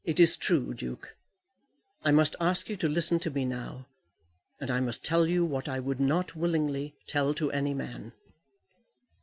"It 0.03 0.19
is 0.19 0.35
true, 0.35 0.73
Duke. 0.73 1.15
I 2.03 2.09
must 2.09 2.35
ask 2.41 2.69
you 2.71 2.77
to 2.77 2.89
listen 2.89 3.19
to 3.19 3.29
me 3.29 3.45
now, 3.45 3.85
and 4.59 4.71
I 4.71 4.79
must 4.79 5.05
tell 5.05 5.27
you 5.27 5.45
what 5.45 5.69
I 5.69 5.79
would 5.79 5.99
not 5.99 6.35
willingly 6.35 6.95
tell 7.05 7.35
to 7.35 7.51
any 7.51 7.75
man." 7.75 8.11